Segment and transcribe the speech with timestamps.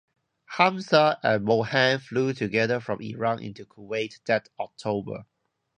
[0.47, 5.27] Hamza and Mohand flew together from Iran into Kuwait that October.